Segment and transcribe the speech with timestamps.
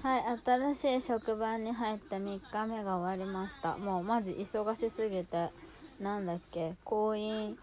[0.00, 3.76] はい新しい職場に入って3日目が終わりました。
[3.76, 5.48] もうマジ忙しすぎて
[6.00, 7.56] なんだっけ婚姻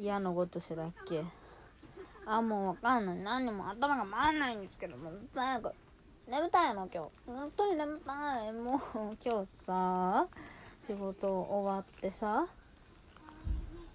[0.00, 1.24] 矢のごとしだっけ。
[2.24, 3.16] あもうわかんない。
[3.16, 5.72] 何にも頭が回んないんですけどもう早く
[6.28, 7.10] 眠たいの今日。
[7.26, 8.52] 本当に眠たい。
[8.52, 8.80] もう
[9.24, 10.28] 今日さ
[10.86, 12.46] 仕事終わってさ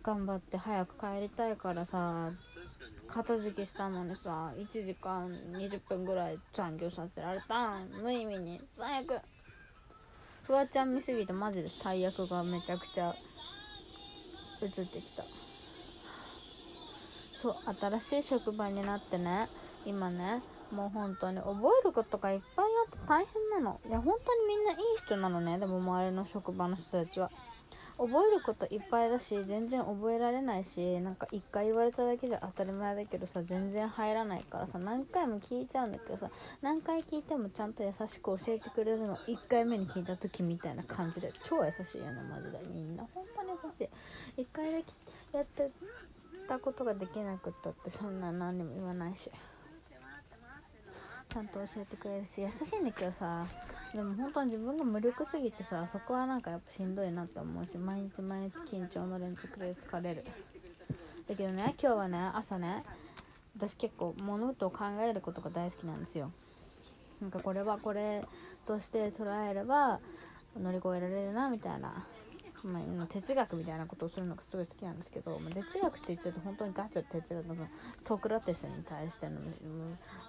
[0.04, 2.32] 頑張って早く帰りたいからさ
[3.18, 8.62] 片付けしたのにさ1時間20分ぐらい残業させられた無意味に。
[8.74, 9.20] 最悪。
[10.44, 13.16] フワちゃん見すぎてマジで最悪がめちゃくちゃ
[14.62, 15.26] 映ってきた。
[17.42, 17.56] そう
[18.00, 19.50] 新しい職場になってね。
[19.84, 23.82] 今ねもう本当に覚えることがいっぱいあって大変なの。
[23.88, 25.58] いや本当にみんないい人なのね。
[25.58, 27.32] でも周りの職場の人たちは。
[27.98, 36.30] 覚えることいっぱいだし全然覚えられないしなんか一回言われただけじゃ当たり前だけどさ全然入らないからさ何回も聞いちゃうんだけどさ
[36.62, 42.60] 何回聞いてもちゃんと優しく教えてくれるの1回目に聞いた時みたいな感じで超優しいよねマジで。
[42.72, 43.04] みんな。
[43.14, 43.90] 本当に優し
[44.38, 44.42] い。
[44.42, 44.80] 1回だ
[45.32, 45.72] けやって
[46.48, 49.32] たことができなくったってそんな何にも言わないし。
[51.30, 53.46] ちゃんと教えてくれるし優しいんだけどさ。
[53.94, 60.26] でも本当に自分が無力すぎてさそこはなんかやっぱしんどいなって思うし毎日毎日緊張の連続で疲れる。
[61.28, 62.84] だけどね今日はね朝ね
[63.58, 66.32] 私結構物事を考えることが大好きなんですよ。
[67.20, 68.24] なんかこれはこれ
[68.66, 70.00] として捉えれば
[70.62, 72.06] 乗り越えられるなみたいな、
[72.64, 77.68] まあ、哲学みたいなことをするのがすごい好きなんですけど、まあ、哲学って言っちゃうと本当にガチの哲学の
[78.04, 79.40] ソクラテスに対しての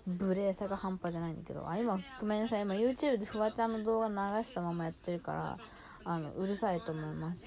[0.07, 5.59] 無礼さが半端じゃないんだけどあ今ごめんなさい今 YouTube でフワちゃんの動画流したままやってるから
[6.05, 7.45] あのうるさいと思います。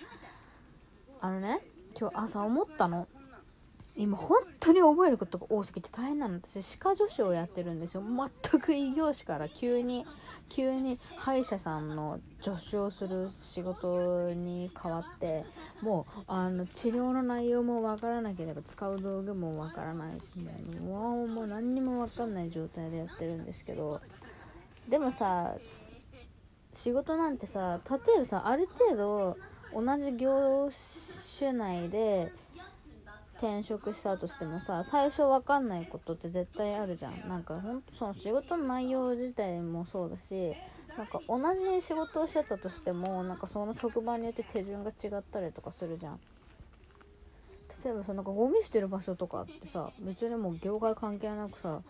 [1.20, 1.62] あのね
[2.00, 3.08] 今日朝思ったの。
[3.98, 6.36] 今本当に覚えることが多すぎて大変なの。
[6.36, 8.04] 私歯科助手をやってるんですよ。
[8.52, 10.06] 全く異業種から急に
[10.50, 15.46] 急に歯医者さんの助手をする仕事に変わって
[15.82, 24.02] もうあの治療の内容もわからなければ使う道具もわからないし、ね、もうもう何にもわかんない状態でやってるんですけど
[24.90, 25.56] でもさ
[26.74, 29.38] 仕事なんてさ例えばさある程度
[29.74, 30.70] 同じ業
[31.40, 32.32] 種内で
[33.42, 37.28] 転職したとしてもさ最初分かんないことって絶対あるじゃん。
[37.28, 40.54] なんかほんとその仕事の内容自体もそうだし
[40.96, 46.20] なんか同じ仕事をしてたとしてもなんかその職場によって手順が違ったりとかするじゃん。
[47.84, 51.82] 例えばさなんかゴミ捨てる場所とかってさ別にもう業界関係なくさ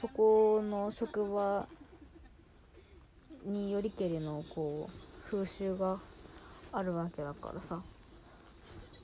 [0.00, 1.66] そこの職場
[3.44, 5.98] によりけりのこう風習が
[6.72, 7.82] あるわけだからさ。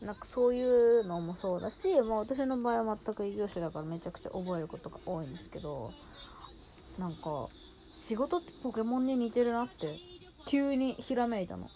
[0.05, 5.93] なんかそういうのもそうだし、まあ、私の場合は全く異業種だからめちゃくちゃ覚えることが多いんですけど
[6.99, 7.49] なんか
[8.07, 9.99] 仕事ってポケモンに似てるなって
[10.47, 11.69] 急にひらめいたの。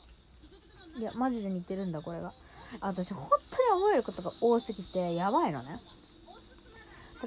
[0.99, 2.35] いやマジで似てるんだこれが。
[2.81, 5.81] 私本当に覚えることが多すぎてやばいのね。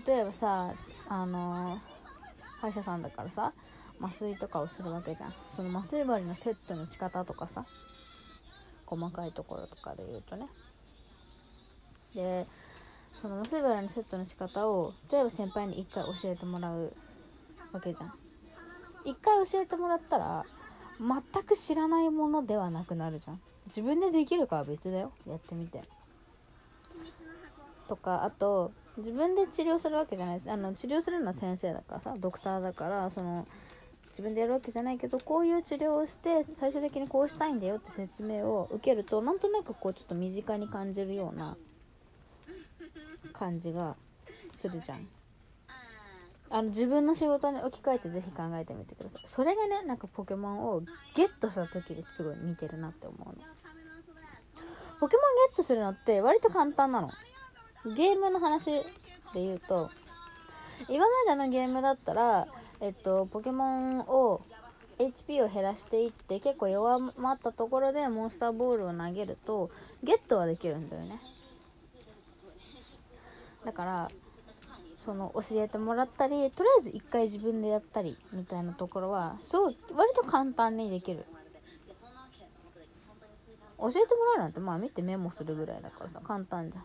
[0.06, 0.76] 例えばさ
[1.10, 1.80] あのー、
[2.60, 3.54] 歯医者さんだからさ
[4.00, 5.34] 麻酔とかをするわけじゃん。
[5.56, 7.66] その麻酔針のセットの仕方とかさ
[8.86, 10.46] 細かいところとかで言うとね。
[12.16, 12.48] で
[13.22, 16.94] その麻酔針のセットの仕方を例えば先輩に1回教えてもらう
[17.72, 18.14] わけじゃん。
[19.06, 20.46] 1回教えてもらったら
[21.00, 23.42] 全く知らないものではなくなるじゃん。
[23.68, 25.12] 自分でできるかは別だよ。
[25.28, 25.82] やってみて。
[27.88, 30.52] とかあと自分で治療するわけじゃないです。
[30.52, 33.48] あの治療するのは先生だからさドクターだからその
[34.12, 41.58] 自分でやるわけじゃないけどこういう治療をして最終的にこうしたいんだよって説明を受けるとなんとなくこうちょっと身近に感じるような
[43.34, 43.96] 感じが
[44.54, 45.08] するじゃん。
[46.54, 49.24] あの自分の仕事に置き換えてぜひ考えてみてください。
[49.26, 50.82] それがねなんかポケモンを
[51.16, 53.34] ゲットした時ですごい似てるなって思うの。
[55.00, 57.10] ポケモンゲットするのって割と簡単なの。
[57.96, 58.84] ゲームの話で
[59.36, 59.90] 言うと
[60.90, 62.48] 今までのゲームだったら
[62.82, 64.42] えっとポケモンを
[65.00, 69.72] HP を減らしていって結構弱まったところでモンスターボールを投げると
[70.04, 71.20] ゲットはできるんだよね。
[73.66, 74.12] だから
[75.04, 81.26] その教えてもらったりとりあえず一回自分でやったりみたいなところはすごい割と簡単にできる。
[83.80, 84.06] 教えても
[84.38, 86.82] らうなんてまあ見てメモするぐらいだからさ簡単じゃ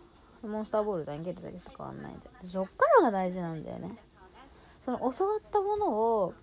[0.47, 0.51] ん。
[0.51, 2.49] モンスターボール投げるだけと変わんないじゃん。
[2.49, 3.99] そっからが大事なんだよね。
[4.83, 6.35] その教わったものを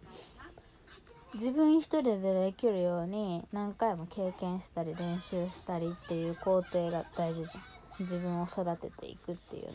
[1.33, 7.72] 自分一人でできるように何回も経験したり練習したりっていう工程が大事じゃん。
[7.99, 9.73] 自分を育てていくっていうの。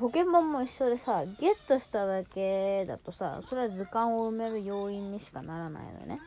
[0.00, 6.20] ポケモンも一緒でさゲットしただけだとさそれは図鑑を埋める要因にしかならないのね。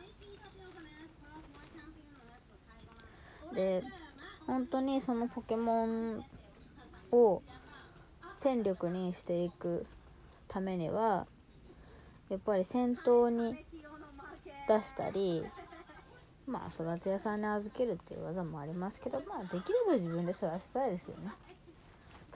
[3.54, 3.82] で
[4.46, 6.24] 本当にそのポケモン
[7.12, 7.42] を
[8.32, 9.84] 戦力にしていく
[10.48, 11.26] ためには
[12.30, 13.66] やっぱり戦闘に
[14.66, 15.44] 出したり
[16.48, 21.32] まあ育て屋さんに預けるっていう技もありますけどまあできれば自分で育てたいですよね。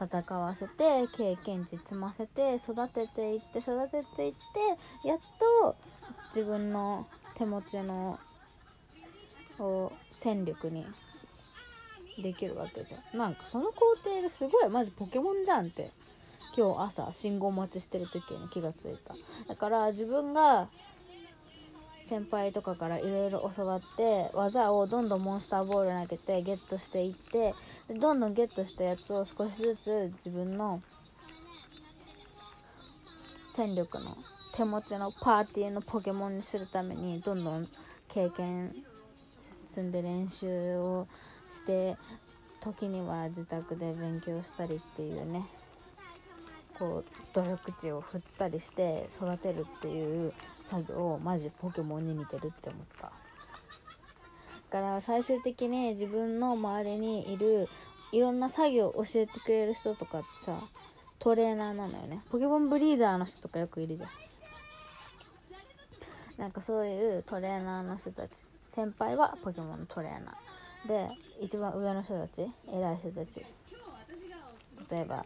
[0.00, 5.18] 戦わせて経験値積ませて育てていって育てていってやっ
[5.62, 5.76] と
[6.28, 7.06] 自分の
[7.36, 8.18] 手持ちの
[10.12, 10.86] 戦力に
[12.20, 13.18] できるわけじゃん。
[13.18, 15.90] なんかその工程がすごいマジポケモンじゃんって。
[16.54, 19.14] 今日朝信号待ちしてる時に気がついた。
[19.48, 20.68] だから自分が
[22.08, 27.54] 先輩とかからいろいろ教わって技をどんどんモンスターボール投げてゲットしていって
[27.88, 30.82] でどんどんゲットしたやつを少しずつ自分の
[33.56, 34.16] 戦力の
[34.54, 37.68] 手持ちのパーティーのポケモンにするためにどんどん
[38.08, 38.74] 経験
[39.68, 41.06] 積んで練習を
[41.50, 41.96] して
[42.60, 45.46] 時には自宅で勉強したりっていうね
[46.78, 50.32] こう努力値を振ったりして育てるっていう
[50.70, 53.12] 作業マジポケモンに似てるって思った。
[54.70, 57.68] だから最終的に自分の周りにいる
[58.10, 60.58] いろんな作業を教えてくれる人とかってさ
[61.18, 62.22] トレーナーなのよね。
[62.30, 64.08] ポケモンブリーダーの人とかよくいるじゃん。
[66.38, 68.30] なんかそういうトレーナーの人たち。
[68.74, 70.88] 先輩はポケモンのトレーナー。
[70.88, 71.08] で
[71.40, 73.44] 一番上の人たち偉い人たち。
[74.90, 75.24] 例えば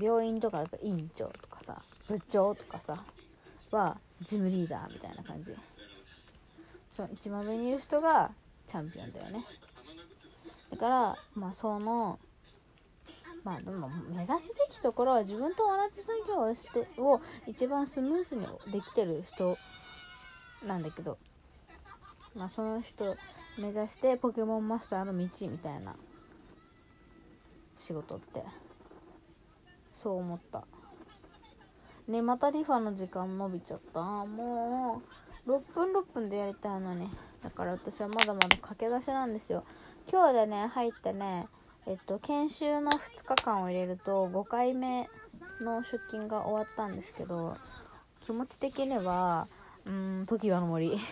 [0.00, 3.04] 病院とかだと院長とかさ部長とかさ
[3.70, 5.54] はジムリーダーみたいな感じ。
[6.94, 8.30] その一番上にいる人が
[8.66, 9.44] チャンピオンだよね。
[10.70, 12.18] だからまあその
[13.42, 19.56] まあでも目指すべきところは自分と同じ作業をしてを一番スムーズにできてる人
[20.66, 21.16] なんだけど
[22.34, 23.16] まあその人
[23.58, 25.94] 目指してポケモンマスターの道みたいな
[27.76, 28.44] 仕事って
[29.94, 30.64] そう思った。
[32.10, 34.00] ねまたリファの時間伸びちゃった。
[34.00, 35.02] も
[35.46, 37.08] う6分6分でやりたいのに。
[37.42, 39.64] だから私はまだまだ駆け出しなんですよ。
[40.10, 41.46] 今日でね入ってね
[41.86, 45.08] えっと研修の2日間を入れると5回目
[45.60, 47.54] の出勤が終わったんですけど
[48.20, 49.46] 気持ち的には
[49.86, 50.98] うーん時はの森。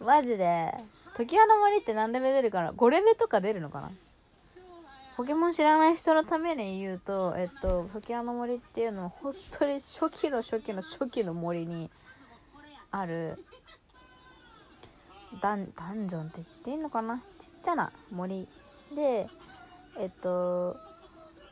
[0.00, 0.72] マジで。
[1.16, 3.90] 時はの森って何レベ出るかな5レベとか出るのかな？
[5.16, 11.90] ポケモン知らない人のために言うと、えっと、時矢の森っていうのは本当に初期の初期の初期の森に
[12.90, 13.42] ある
[15.40, 17.16] ダンダンジョンって言っていいのかな？
[17.16, 17.24] ちっ
[17.64, 18.46] ちゃな森。
[18.94, 19.26] で
[19.98, 20.76] えっと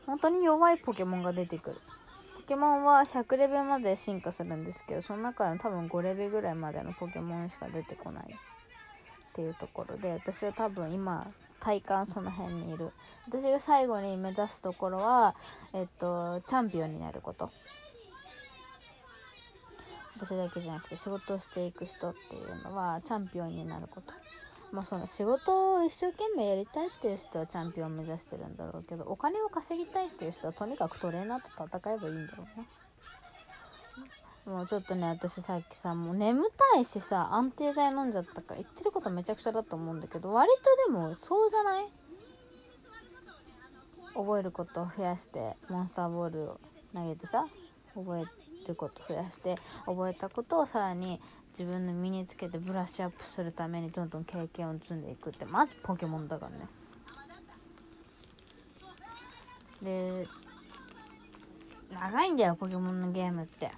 [0.05, 1.77] 本当に弱いポケモンが出てくる。
[2.35, 8.27] ポケモンは100レベルまで進化するんですけどその中で多分5レベルぐらいまでのポケモンしか出てこないっ
[9.33, 11.25] ていうところで私は多分今
[11.65, 12.91] 体感その辺にいる。
[13.27, 15.35] 私が最後に目指すところは
[15.73, 17.49] えっとチャンピオンになること。
[20.15, 24.13] 私だけじゃなくて仕事をしていく人っていうのはチャンピオンになること。
[24.71, 32.67] まあその仕事を一生懸命やりたいっていう人はチャンピオンを目指してるんだろうけどお金を稼ぎたいっていう人はとにかくトレーナーと戦えばいいんだろうね
[34.45, 40.51] もうちょっとね私さっきさもう眠たいしさ安定剤飲んじゃったから言ってることめちゃくちゃだと思うんだけど割
[40.85, 41.85] とでもそうじゃない？
[44.13, 46.59] 覚えることを増やしてモンスターボールを
[46.93, 47.45] 投げてさ
[47.95, 51.19] 覚えること増やして覚えたことをさらに
[51.57, 56.67] 自分の身につけてブラッシュアップするためにどんどん経験を積んでいくってマジポケモンだからね。
[59.81, 60.27] で
[61.93, 63.71] 長いんだよポケモンのゲームって。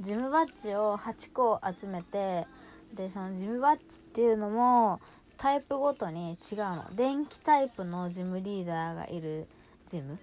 [0.00, 2.46] ジムバッジを8個集めて
[2.94, 5.00] でそのジムバッジっていうのも
[5.38, 6.84] タイプごとに違うの。
[6.94, 9.46] 電気タイプのジムリーダーがいる
[9.86, 10.18] ジム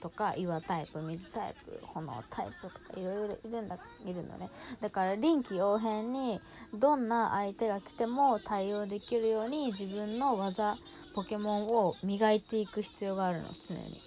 [0.00, 4.48] とか岩タイプ水タイプ炎タイプとかいろいろいるんだいるのね。
[4.80, 6.40] だから臨機応変に
[6.74, 10.76] どんな相手が来ても対応できるように自分の技
[11.14, 14.00] ポケモンを磨いていく必要があるの常に。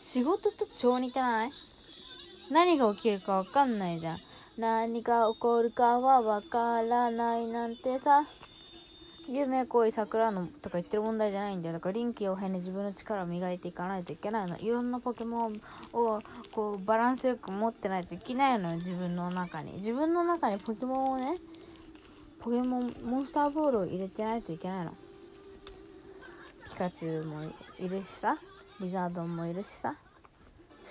[0.00, 1.52] 仕事と超似てない？
[2.50, 4.18] 何が起きるかわかんないじゃん。
[4.58, 8.26] 何が起こるかはわからないなんてさ、
[9.28, 11.74] 夢恋桜のとか言ってる問題じゃないんだよ。
[11.74, 14.58] だから臨機応変に自分の力を磨いていかないといけないの。
[14.58, 15.60] いろんなポケモン
[15.92, 16.20] を
[16.52, 19.74] こうバランスよく持ってないといけないのよ、自分の中に。
[19.74, 21.38] 自分の中にポケモンをね、
[22.40, 24.92] ポケモン、モンスターボールを入れてないといけないの。
[26.70, 27.44] ピカチュウも
[27.78, 28.38] いるしさ
[28.80, 29.94] リザードンもいるしさ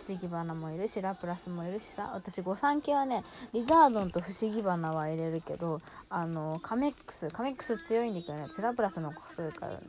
[0.09, 2.11] 思議花もいるしラプラスもいるしさ。
[2.13, 3.23] 私御三家はね
[3.53, 9.79] リザードンと不思議花は入れるけどあのカメックスカメックス強いんだけどねラプラスの子それから好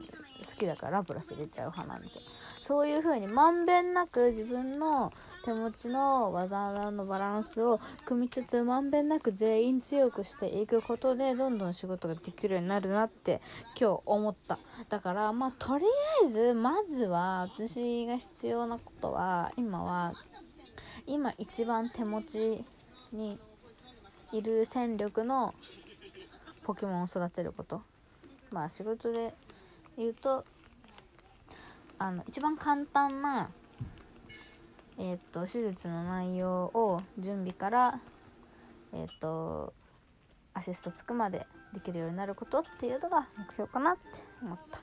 [0.58, 2.08] きだからラプラス入れちゃう派なんで。
[2.10, 2.20] すよ
[2.62, 5.12] そういう風にまんべんなく自分の
[5.44, 13.40] 手持ちの技のバランスを組みつつまんべんなく全員強くしていくことでどんどん仕事ができるようになるなって
[13.78, 14.58] 今日思った。
[14.88, 15.84] だからまあとり
[16.22, 20.12] あえずまずは私が必要なことは今は
[21.06, 22.64] 今一番手持ち
[23.12, 23.38] に
[24.32, 25.54] いる戦力の
[26.64, 27.82] ポケモンを育てること。
[28.50, 29.32] まあ仕事で
[29.96, 30.44] 言うと
[31.98, 33.50] あの一番簡単な
[34.98, 38.00] えー、と手術の内容を準備から
[38.92, 39.72] えー、と
[40.54, 44.00] アシストつくまでできるようになることっていうのが目標かなって
[44.42, 44.78] 思った。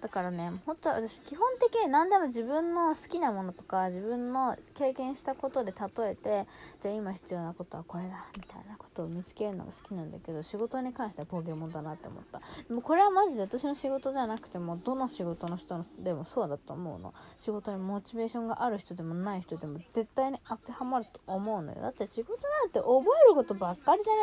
[0.00, 6.46] だからね本当は私基本的に何でも自分の好きなものとか自分の経験したことで例えて
[6.80, 12.40] じゃあ今必要なことはこれだみたいなことを見つけるのが好きなんだけど仕事に関してはポケモンだなって思った。
[12.68, 17.12] でもこれはマジで私の仕事じゃなくてもどの仕事の人でもそうだと思うの。
[17.38, 21.82] 仕事にモチベーションがある人でもない人でも絶対に当てはまると思うのよ。
[21.82, 24.20] だって仕事なんて覚えることばっかりじゃね？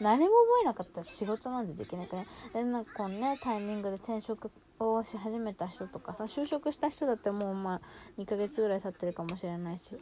[0.00, 0.32] 何も覚
[0.62, 2.26] えなかったら仕事なんてできなくね？
[2.54, 7.80] でなんかこのねタイミングで転職をし始めた人とかさ就職した人だってもうまあ
[8.18, 9.98] 2ヶ月ぐらい経ってるかもしれないし。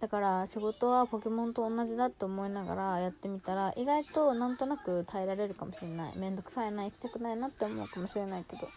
[0.00, 6.18] だから仕事はポケモンと同じだって思いながらやってみたら意外となんとなく耐えられるかもしれない。
[6.18, 8.68] めんどくさいな行きたくないなって思うかもしれないけど。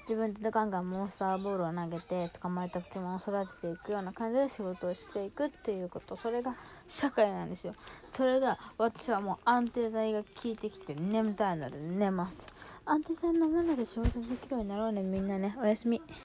[0.00, 6.16] 自分でガンガンモンスターボールを投げて捕まえたポケモンを育てていくような感じで仕事をしていくっていうこと。
[6.16, 6.54] それが
[6.88, 7.74] 社会なんですよ。
[8.12, 12.46] それが私はもう安定剤が効いてきて眠たいので寝ます。
[12.84, 15.56] 安定剤飲まないで仕事できるようになろうねみんなね。
[15.60, 16.02] おやすみ。